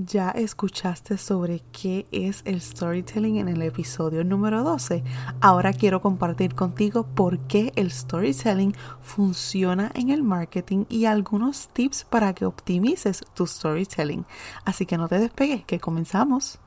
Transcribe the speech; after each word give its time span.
Ya 0.00 0.30
escuchaste 0.30 1.18
sobre 1.18 1.60
qué 1.72 2.06
es 2.12 2.42
el 2.44 2.60
storytelling 2.60 3.38
en 3.38 3.48
el 3.48 3.62
episodio 3.62 4.22
número 4.22 4.62
12. 4.62 5.02
Ahora 5.40 5.72
quiero 5.72 6.00
compartir 6.00 6.54
contigo 6.54 7.02
por 7.02 7.40
qué 7.48 7.72
el 7.74 7.90
storytelling 7.90 8.76
funciona 9.00 9.90
en 9.96 10.10
el 10.10 10.22
marketing 10.22 10.84
y 10.88 11.06
algunos 11.06 11.66
tips 11.70 12.04
para 12.04 12.32
que 12.32 12.44
optimices 12.44 13.24
tu 13.34 13.44
storytelling. 13.44 14.24
Así 14.64 14.86
que 14.86 14.96
no 14.96 15.08
te 15.08 15.18
despegues, 15.18 15.64
que 15.64 15.80
comenzamos. 15.80 16.60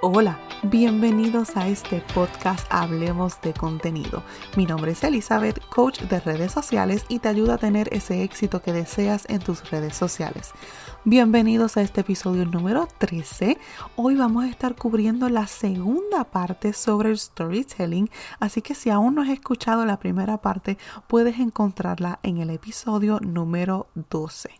Hola, 0.00 0.38
bienvenidos 0.70 1.58
a 1.58 1.68
este 1.68 2.02
podcast 2.14 2.66
Hablemos 2.70 3.40
de 3.42 3.52
contenido. 3.52 4.22
Mi 4.56 4.64
nombre 4.64 4.92
es 4.92 5.04
Elizabeth, 5.04 5.60
coach 5.68 6.00
de 6.00 6.20
redes 6.20 6.52
sociales 6.52 7.04
y 7.08 7.18
te 7.18 7.28
ayuda 7.28 7.54
a 7.54 7.58
tener 7.58 7.92
ese 7.92 8.22
éxito 8.22 8.62
que 8.62 8.72
deseas 8.72 9.26
en 9.28 9.40
tus 9.40 9.70
redes 9.70 9.94
sociales. 9.94 10.52
Bienvenidos 11.04 11.76
a 11.76 11.82
este 11.82 12.00
episodio 12.00 12.46
número 12.46 12.88
13. 12.98 13.58
Hoy 13.96 14.14
vamos 14.14 14.44
a 14.44 14.48
estar 14.48 14.74
cubriendo 14.74 15.28
la 15.28 15.46
segunda 15.46 16.24
parte 16.24 16.72
sobre 16.72 17.10
el 17.10 17.18
storytelling, 17.18 18.08
así 18.40 18.62
que 18.62 18.74
si 18.74 18.88
aún 18.88 19.16
no 19.16 19.22
has 19.22 19.28
escuchado 19.28 19.84
la 19.84 19.98
primera 19.98 20.38
parte, 20.38 20.78
puedes 21.08 21.40
encontrarla 21.40 22.20
en 22.22 22.38
el 22.38 22.48
episodio 22.48 23.20
número 23.20 23.88
12. 24.08 24.50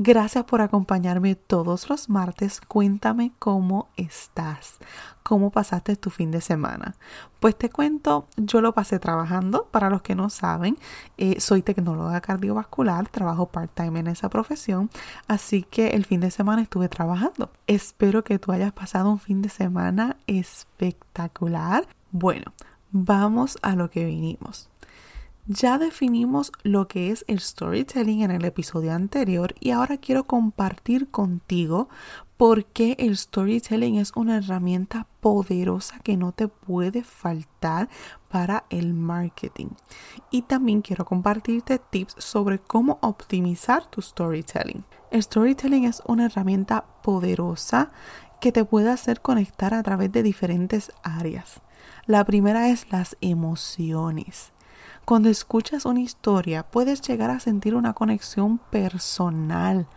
Gracias 0.00 0.44
por 0.44 0.60
acompañarme 0.60 1.34
todos 1.34 1.90
los 1.90 2.08
martes. 2.08 2.60
Cuéntame 2.60 3.32
cómo 3.40 3.88
estás, 3.96 4.78
cómo 5.24 5.50
pasaste 5.50 5.96
tu 5.96 6.10
fin 6.10 6.30
de 6.30 6.40
semana. 6.40 6.94
Pues 7.40 7.58
te 7.58 7.68
cuento, 7.68 8.28
yo 8.36 8.60
lo 8.60 8.72
pasé 8.74 9.00
trabajando. 9.00 9.66
Para 9.72 9.90
los 9.90 10.02
que 10.02 10.14
no 10.14 10.30
saben, 10.30 10.78
eh, 11.16 11.40
soy 11.40 11.62
tecnóloga 11.62 12.20
cardiovascular, 12.20 13.08
trabajo 13.08 13.46
part-time 13.46 13.98
en 13.98 14.06
esa 14.06 14.28
profesión, 14.28 14.88
así 15.26 15.64
que 15.64 15.88
el 15.88 16.04
fin 16.04 16.20
de 16.20 16.30
semana 16.30 16.62
estuve 16.62 16.88
trabajando. 16.88 17.50
Espero 17.66 18.22
que 18.22 18.38
tú 18.38 18.52
hayas 18.52 18.72
pasado 18.72 19.10
un 19.10 19.18
fin 19.18 19.42
de 19.42 19.48
semana 19.48 20.16
espectacular. 20.28 21.88
Bueno, 22.12 22.52
vamos 22.92 23.58
a 23.62 23.74
lo 23.74 23.90
que 23.90 24.04
vinimos. 24.04 24.70
Ya 25.50 25.78
definimos 25.78 26.52
lo 26.62 26.88
que 26.88 27.10
es 27.10 27.24
el 27.26 27.40
storytelling 27.40 28.20
en 28.20 28.30
el 28.30 28.44
episodio 28.44 28.92
anterior 28.92 29.54
y 29.58 29.70
ahora 29.70 29.96
quiero 29.96 30.24
compartir 30.24 31.10
contigo 31.10 31.88
por 32.36 32.66
qué 32.66 32.96
el 32.98 33.16
storytelling 33.16 33.96
es 33.96 34.12
una 34.14 34.36
herramienta 34.36 35.06
poderosa 35.20 36.00
que 36.00 36.18
no 36.18 36.32
te 36.32 36.48
puede 36.48 37.02
faltar 37.02 37.88
para 38.28 38.66
el 38.68 38.92
marketing. 38.92 39.68
Y 40.30 40.42
también 40.42 40.82
quiero 40.82 41.06
compartirte 41.06 41.78
tips 41.78 42.16
sobre 42.18 42.58
cómo 42.58 42.98
optimizar 43.00 43.86
tu 43.86 44.02
storytelling. 44.02 44.84
El 45.10 45.22
storytelling 45.22 45.86
es 45.86 46.02
una 46.04 46.26
herramienta 46.26 46.84
poderosa 47.02 47.90
que 48.42 48.52
te 48.52 48.66
puede 48.66 48.90
hacer 48.90 49.22
conectar 49.22 49.72
a 49.72 49.82
través 49.82 50.12
de 50.12 50.22
diferentes 50.22 50.92
áreas. 51.02 51.62
La 52.04 52.26
primera 52.26 52.68
es 52.68 52.92
las 52.92 53.16
emociones. 53.22 54.52
Cuando 55.08 55.30
escuchas 55.30 55.86
una 55.86 56.00
historia 56.00 56.64
puedes 56.64 57.00
llegar 57.00 57.30
a 57.30 57.40
sentir 57.40 57.74
una 57.74 57.94
conexión 57.94 58.58
personal. 58.58 59.88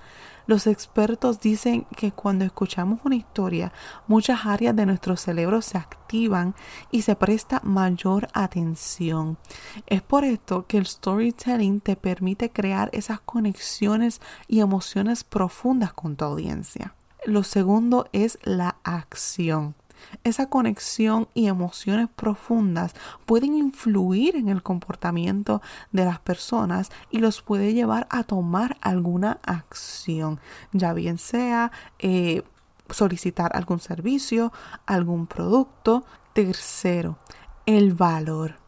Los 0.48 0.68
expertos 0.68 1.42
dicen 1.42 1.86
que 1.98 2.14
cuando 2.14 2.46
escuchamos 2.46 3.02
una 3.04 3.18
historia, 3.18 3.74
muchas 4.08 4.46
áreas 4.46 4.74
de 4.74 4.86
nuestro 4.86 5.18
cerebro 5.18 5.62
se 5.62 5.78
activan 5.78 6.56
y 6.92 7.02
se 7.02 7.18
presta 7.18 7.60
mayor 7.66 8.30
atención. 8.34 9.38
Es 9.86 10.02
por 10.02 10.24
esto 10.24 10.66
que 10.66 10.78
el 10.78 10.86
storytelling 10.86 11.82
te 11.82 11.98
permite 11.98 12.50
crear 12.50 12.90
esas 12.94 13.20
conexiones 13.20 14.22
y 14.48 14.62
emociones 14.62 15.26
profundas 15.26 15.92
con 15.92 16.16
tu 16.16 16.24
audiencia. 16.24 16.96
Lo 17.26 17.44
segundo 17.44 18.08
es 18.14 18.40
la 18.44 18.78
acción. 18.86 19.76
Esa 20.24 20.48
conexión 20.48 21.28
y 21.34 21.48
emociones 21.48 22.08
profundas 22.16 22.94
pueden 23.26 23.56
influir 23.56 24.36
en 24.36 24.50
el 24.50 24.64
comportamiento 24.64 25.62
de 25.92 26.06
las 26.06 26.20
personas 26.20 26.92
y 27.10 27.20
los 27.20 27.42
puede 27.42 27.74
llevar 27.74 28.08
a 28.10 28.24
tomar 28.24 28.78
alguna 28.82 29.40
acción, 29.44 30.40
ya 30.72 30.94
bien 30.94 31.18
sea 31.18 31.72
eh, 32.00 32.44
solicitar 32.90 33.56
algún 33.56 33.80
servicio, 33.80 34.52
algún 34.86 35.28
producto. 35.28 36.06
Tercero, 36.34 37.18
el 37.66 37.94
valor. 37.94 38.61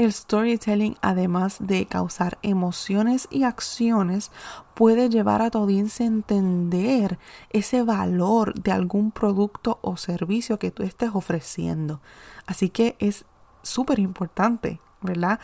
El 0.00 0.14
storytelling, 0.14 0.96
además 1.02 1.58
de 1.60 1.84
causar 1.84 2.38
emociones 2.40 3.28
y 3.30 3.44
acciones, 3.44 4.32
puede 4.72 5.10
llevar 5.10 5.42
a 5.42 5.50
tu 5.50 5.58
audiencia 5.58 6.06
a 6.06 6.08
entender 6.08 7.18
ese 7.50 7.82
valor 7.82 8.54
de 8.54 8.72
algún 8.72 9.10
producto 9.10 9.78
o 9.82 9.98
servicio 9.98 10.58
que 10.58 10.70
tú 10.70 10.84
estés 10.84 11.10
ofreciendo. 11.12 12.00
Así 12.46 12.70
que 12.70 12.96
es 12.98 13.26
súper 13.62 13.98
importante, 13.98 14.80
¿verdad? 15.02 15.38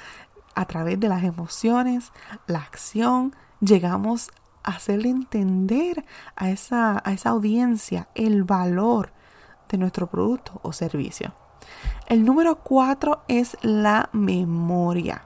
A 0.54 0.64
través 0.64 0.98
de 1.00 1.10
las 1.10 1.22
emociones, 1.22 2.10
la 2.46 2.60
acción, 2.60 3.36
llegamos 3.60 4.30
a 4.62 4.70
hacerle 4.70 5.10
entender 5.10 6.02
a 6.34 6.48
esa, 6.48 7.02
a 7.04 7.12
esa 7.12 7.28
audiencia 7.28 8.08
el 8.14 8.44
valor 8.44 9.12
de 9.68 9.76
nuestro 9.76 10.06
producto 10.06 10.60
o 10.62 10.72
servicio. 10.72 11.34
El 12.08 12.24
número 12.24 12.60
cuatro 12.60 13.22
es 13.26 13.56
la 13.62 14.10
memoria. 14.12 15.24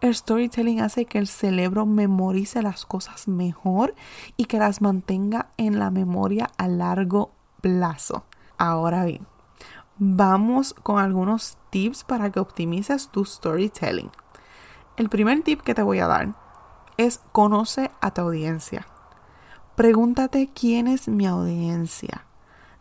El 0.00 0.12
storytelling 0.12 0.80
hace 0.80 1.04
que 1.04 1.18
el 1.18 1.28
cerebro 1.28 1.86
memorice 1.86 2.60
las 2.60 2.86
cosas 2.86 3.28
mejor 3.28 3.94
y 4.36 4.46
que 4.46 4.58
las 4.58 4.80
mantenga 4.80 5.50
en 5.58 5.78
la 5.78 5.92
memoria 5.92 6.50
a 6.56 6.66
largo 6.66 7.30
plazo. 7.60 8.24
Ahora 8.56 9.04
bien, 9.04 9.28
vamos 9.98 10.74
con 10.74 10.98
algunos 10.98 11.56
tips 11.70 12.02
para 12.02 12.32
que 12.32 12.40
optimices 12.40 13.10
tu 13.10 13.24
storytelling. 13.24 14.10
El 14.96 15.10
primer 15.10 15.44
tip 15.44 15.60
que 15.60 15.76
te 15.76 15.82
voy 15.82 16.00
a 16.00 16.08
dar 16.08 16.34
es 16.96 17.20
conoce 17.30 17.92
a 18.00 18.10
tu 18.12 18.22
audiencia. 18.22 18.88
Pregúntate 19.76 20.50
quién 20.52 20.88
es 20.88 21.06
mi 21.06 21.26
audiencia. 21.26 22.27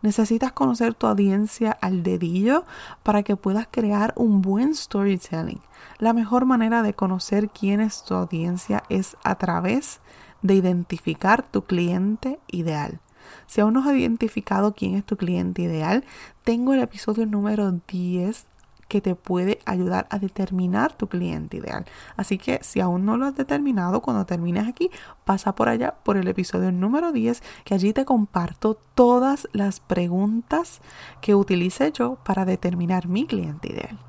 Necesitas 0.08 0.54
conocer 0.54 0.94
tu 0.94 1.06
audiencia 1.06 1.70
al 1.82 2.02
dedillo 2.02 2.64
para 3.04 3.24
que 3.24 3.36
puedas 3.36 3.68
crear 3.70 4.14
un 4.16 4.42
buen 4.42 4.74
storytelling. 4.74 5.60
La 6.00 6.14
mejor 6.14 6.46
manera 6.46 6.82
de 6.82 6.94
conocer 6.94 7.50
quién 7.50 7.82
es 7.82 8.04
tu 8.04 8.14
audiencia 8.14 8.84
es 8.88 9.18
a 9.26 9.36
través 9.36 10.00
de 10.42 10.54
identificar 10.54 11.46
tu 11.46 11.66
cliente 11.66 12.40
ideal. 12.48 13.02
Si 13.48 13.60
aún 13.60 13.74
no 13.74 13.82
has 13.82 13.98
identificado 13.98 14.74
quién 14.74 14.96
es 14.96 15.04
tu 15.04 15.18
cliente 15.18 15.64
ideal, 15.64 16.06
tengo 16.46 16.74
el 16.74 16.80
episodio 16.80 17.26
número 17.26 17.70
10 17.74 18.47
que 18.88 19.02
te 19.02 19.16
puede 19.16 19.60
ayudar 19.66 20.08
a 20.10 20.20
determinar 20.20 20.94
tu 20.94 21.08
cliente 21.08 21.58
ideal. 21.58 21.86
Así 22.16 22.38
que 22.38 22.60
si 22.62 22.80
aún 22.80 23.06
no 23.06 23.18
lo 23.18 23.26
has 23.26 23.36
determinado, 23.36 24.02
cuando 24.02 24.26
termines 24.26 24.68
aquí, 24.68 24.90
pasa 25.26 25.56
por 25.56 25.70
allá 25.70 25.96
por 26.04 26.18
el 26.18 26.28
episodio 26.28 26.72
número 26.72 27.12
10, 27.12 27.42
que 27.64 27.74
allí 27.74 27.94
te 27.94 28.06
comparto 28.06 28.78
todas 28.96 29.48
las 29.54 29.80
preguntas 29.80 30.82
que 31.22 31.36
utilicé 31.36 31.92
yo 31.92 32.18
para 32.24 32.46
determinar 32.46 33.08
mi 33.08 33.26
cliente 33.26 33.72
ideal. 33.72 34.00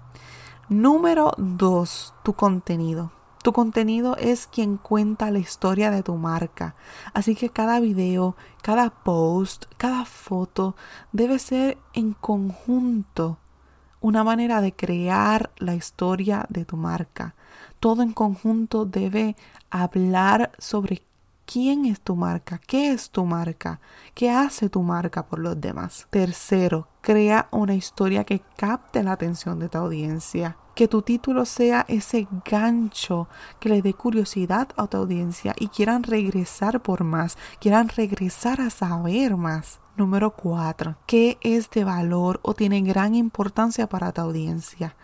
Número 0.69 1.33
2, 1.39 2.15
tu 2.23 2.35
contenido. 2.35 3.11
Tu 3.43 3.53
contenido 3.53 4.17
es 4.17 4.47
quien 4.47 4.77
cuenta 4.77 5.31
la 5.31 5.39
historia 5.39 5.91
de 5.91 6.03
tu 6.03 6.17
marca. 6.17 6.75
Así 7.15 7.35
que 7.35 7.51
cada 7.51 7.81
video, 7.81 8.37
cada 8.63 8.91
post, 8.91 9.67
cada 9.77 10.05
foto 10.05 10.75
debe 11.13 11.39
ser 11.39 11.79
en 11.95 12.13
conjunto 12.13 13.39
una 14.01 14.25
manera 14.25 14.61
de 14.61 14.73
crear 14.73 15.51
la 15.59 15.75
historia 15.75 16.47
de 16.49 16.65
tu 16.65 16.77
marca. 16.77 17.35
Todo 17.81 18.03
en 18.03 18.13
conjunto 18.13 18.85
debe 18.85 19.37
hablar 19.71 20.53
sobre 20.59 21.03
quién 21.51 21.87
es 21.87 22.01
tu 22.01 22.15
marca, 22.15 22.61
qué 22.67 22.93
es 22.93 23.11
tu 23.11 23.25
marca, 23.25 23.81
qué 24.15 24.31
hace 24.31 24.69
tu 24.69 24.83
marca 24.83 25.27
por 25.27 25.39
los 25.39 25.59
demás. 25.59 26.07
Tercero, 26.11 26.89
crea 27.01 27.49
una 27.51 27.75
historia 27.75 28.25
que 28.25 28.43
capte 28.57 29.03
la 29.03 29.13
atención 29.13 29.59
de 29.59 29.71
tu 29.71 29.79
audiencia. 29.79 30.59
Que 30.75 30.89
tu 30.89 31.03
título 31.03 31.45
sea 31.45 31.87
ese 31.89 32.29
gancho 32.45 33.29
que 33.59 33.71
le 33.71 33.83
dé 33.83 33.95
curiosidad 33.95 34.69
a 34.77 34.87
tu 34.87 34.99
audiencia 34.99 35.55
y 35.59 35.69
quieran 35.69 36.03
regresar 36.03 36.83
por 36.83 37.03
más, 37.03 37.39
quieran 37.61 37.89
regresar 37.89 38.61
a 38.61 38.71
saber 38.71 39.37
más. 39.37 39.81
Número 39.99 40.31
4. 40.31 40.95
¿Qué 41.07 41.39
es 41.41 41.71
de 41.71 41.83
valor 41.83 42.39
o 42.45 42.55
tiene 42.55 42.83
gran 42.83 43.17
importancia 43.17 43.89
para 43.89 44.13
tu 44.13 44.21
audiencia? 44.21 44.95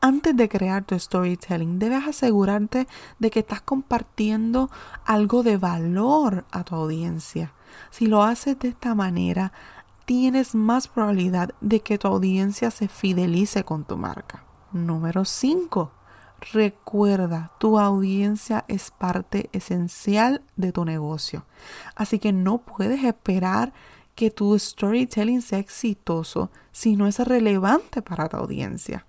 Antes 0.00 0.36
de 0.36 0.48
crear 0.48 0.84
tu 0.84 0.96
storytelling, 0.96 1.80
debes 1.80 2.06
asegurarte 2.06 2.86
de 3.18 3.30
que 3.32 3.40
estás 3.40 3.60
compartiendo 3.60 4.70
algo 5.04 5.42
de 5.42 5.56
valor 5.56 6.44
a 6.52 6.62
tu 6.62 6.76
audiencia. 6.76 7.54
Si 7.90 8.06
lo 8.06 8.22
haces 8.22 8.56
de 8.60 8.68
esta 8.68 8.94
manera, 8.94 9.52
tienes 10.04 10.54
más 10.54 10.86
probabilidad 10.86 11.50
de 11.60 11.80
que 11.80 11.98
tu 11.98 12.06
audiencia 12.06 12.70
se 12.70 12.86
fidelice 12.86 13.64
con 13.64 13.84
tu 13.84 13.96
marca. 13.96 14.44
Número 14.70 15.24
5. 15.24 15.90
Recuerda, 16.52 17.50
tu 17.58 17.80
audiencia 17.80 18.64
es 18.68 18.92
parte 18.92 19.50
esencial 19.52 20.42
de 20.54 20.70
tu 20.70 20.84
negocio. 20.84 21.44
Así 21.96 22.20
que 22.20 22.32
no 22.32 22.58
puedes 22.58 23.02
esperar 23.02 23.72
que 24.16 24.30
tu 24.30 24.58
storytelling 24.58 25.42
sea 25.42 25.60
exitoso 25.60 26.50
si 26.72 26.96
no 26.96 27.06
es 27.06 27.20
relevante 27.20 28.02
para 28.02 28.28
tu 28.28 28.38
audiencia. 28.38 29.06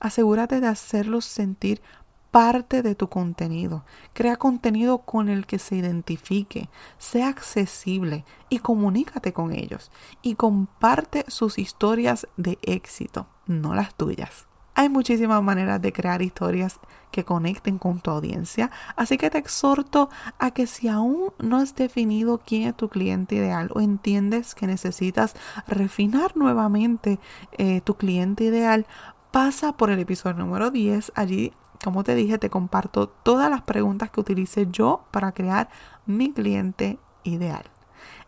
Asegúrate 0.00 0.60
de 0.60 0.68
hacerlos 0.68 1.26
sentir 1.26 1.82
parte 2.30 2.82
de 2.82 2.94
tu 2.94 3.08
contenido. 3.08 3.84
Crea 4.12 4.36
contenido 4.36 4.98
con 4.98 5.28
el 5.28 5.46
que 5.46 5.58
se 5.58 5.76
identifique, 5.76 6.68
sea 6.98 7.28
accesible 7.28 8.24
y 8.48 8.60
comunícate 8.60 9.32
con 9.32 9.52
ellos. 9.52 9.90
Y 10.22 10.36
comparte 10.36 11.24
sus 11.28 11.58
historias 11.58 12.26
de 12.36 12.58
éxito, 12.62 13.26
no 13.46 13.74
las 13.74 13.94
tuyas. 13.94 14.46
Hay 14.76 14.88
muchísimas 14.88 15.40
maneras 15.42 15.80
de 15.80 15.92
crear 15.92 16.20
historias 16.20 16.80
que 17.12 17.24
conecten 17.24 17.78
con 17.78 18.00
tu 18.00 18.10
audiencia, 18.10 18.72
así 18.96 19.18
que 19.18 19.30
te 19.30 19.38
exhorto 19.38 20.10
a 20.40 20.50
que 20.50 20.66
si 20.66 20.88
aún 20.88 21.32
no 21.38 21.58
has 21.58 21.76
definido 21.76 22.40
quién 22.44 22.64
es 22.64 22.76
tu 22.76 22.88
cliente 22.88 23.36
ideal 23.36 23.70
o 23.72 23.80
entiendes 23.80 24.56
que 24.56 24.66
necesitas 24.66 25.36
refinar 25.68 26.36
nuevamente 26.36 27.20
eh, 27.52 27.82
tu 27.82 27.94
cliente 27.94 28.44
ideal, 28.44 28.86
pasa 29.30 29.76
por 29.76 29.90
el 29.90 30.00
episodio 30.00 30.38
número 30.38 30.72
10. 30.72 31.12
Allí, 31.14 31.52
como 31.84 32.02
te 32.02 32.16
dije, 32.16 32.38
te 32.38 32.50
comparto 32.50 33.08
todas 33.08 33.48
las 33.48 33.62
preguntas 33.62 34.10
que 34.10 34.20
utilicé 34.20 34.66
yo 34.72 35.04
para 35.12 35.30
crear 35.30 35.68
mi 36.06 36.32
cliente 36.32 36.98
ideal. 37.22 37.64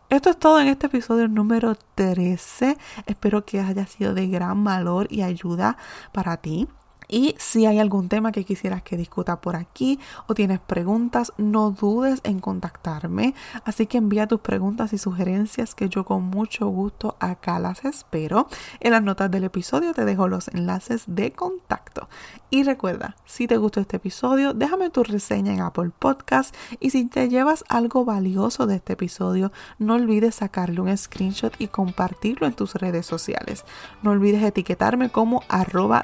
Esto 0.08 0.30
es 0.30 0.38
todo 0.38 0.60
en 0.60 0.68
este 0.68 0.86
episodio 0.86 1.26
número 1.26 1.76
13. 1.96 2.78
Espero 3.06 3.44
que 3.44 3.58
haya 3.58 3.86
sido 3.86 4.14
de 4.14 4.28
gran 4.28 4.62
valor 4.62 5.08
y 5.10 5.22
ayuda 5.22 5.76
para 6.12 6.36
ti. 6.36 6.68
Y 7.08 7.34
si 7.38 7.66
hay 7.66 7.78
algún 7.78 8.08
tema 8.08 8.32
que 8.32 8.44
quisieras 8.44 8.82
que 8.82 8.96
discuta 8.96 9.40
por 9.40 9.56
aquí 9.56 9.98
o 10.26 10.34
tienes 10.34 10.60
preguntas, 10.60 11.32
no 11.36 11.70
dudes 11.70 12.20
en 12.24 12.40
contactarme. 12.40 13.34
Así 13.64 13.86
que 13.86 13.98
envía 13.98 14.26
tus 14.26 14.40
preguntas 14.40 14.92
y 14.92 14.98
sugerencias 14.98 15.74
que 15.74 15.88
yo 15.88 16.04
con 16.04 16.24
mucho 16.24 16.66
gusto 16.68 17.16
acá 17.20 17.58
las 17.58 17.84
espero. 17.84 18.48
En 18.80 18.92
las 18.92 19.02
notas 19.02 19.30
del 19.30 19.44
episodio 19.44 19.94
te 19.94 20.04
dejo 20.04 20.28
los 20.28 20.48
enlaces 20.48 21.04
de 21.06 21.32
contacto. 21.32 22.08
Y 22.50 22.62
recuerda, 22.62 23.16
si 23.24 23.46
te 23.46 23.56
gustó 23.56 23.80
este 23.80 23.96
episodio, 23.96 24.54
déjame 24.54 24.90
tu 24.90 25.02
reseña 25.02 25.52
en 25.52 25.60
Apple 25.60 25.90
Podcast 25.98 26.54
y 26.78 26.90
si 26.90 27.04
te 27.06 27.28
llevas 27.28 27.64
algo 27.68 28.04
valioso 28.04 28.66
de 28.66 28.76
este 28.76 28.92
episodio, 28.92 29.52
no 29.78 29.94
olvides 29.94 30.36
sacarle 30.36 30.80
un 30.80 30.96
screenshot 30.96 31.52
y 31.58 31.68
compartirlo 31.68 32.46
en 32.46 32.54
tus 32.54 32.74
redes 32.74 33.06
sociales. 33.06 33.64
No 34.02 34.12
olvides 34.12 34.42
etiquetarme 34.42 35.10
como 35.10 35.42
arroba 35.48 36.02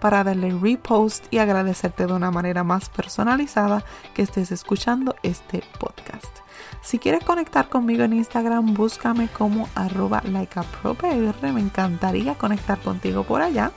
para 0.00 0.24
darle 0.24 0.56
repost 0.60 1.26
y 1.30 1.38
agradecerte 1.38 2.06
de 2.06 2.12
una 2.12 2.30
manera 2.30 2.64
más 2.64 2.88
personalizada 2.88 3.84
que 4.14 4.22
estés 4.22 4.52
escuchando 4.52 5.14
este 5.22 5.62
podcast. 5.78 6.38
Si 6.82 6.98
quieres 6.98 7.24
conectar 7.24 7.68
conmigo 7.68 8.04
en 8.04 8.12
Instagram, 8.12 8.74
búscame 8.74 9.28
como 9.28 9.68
arroba 9.74 10.22
likeapropr. 10.24 11.52
Me 11.52 11.60
encantaría 11.60 12.34
conectar 12.36 12.78
contigo 12.78 13.24
por 13.24 13.42
allá. 13.42 13.72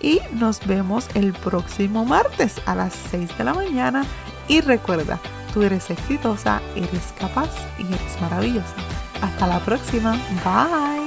Y 0.00 0.20
nos 0.32 0.64
vemos 0.66 1.08
el 1.14 1.32
próximo 1.32 2.04
martes 2.04 2.60
a 2.66 2.74
las 2.74 2.94
6 3.10 3.36
de 3.36 3.44
la 3.44 3.54
mañana. 3.54 4.04
Y 4.46 4.60
recuerda, 4.60 5.18
tú 5.52 5.62
eres 5.62 5.90
exitosa, 5.90 6.60
eres 6.76 7.12
capaz 7.18 7.50
y 7.78 7.86
eres 7.86 8.20
maravillosa. 8.20 8.74
Hasta 9.22 9.46
la 9.46 9.58
próxima. 9.60 10.12
Bye. 10.44 11.05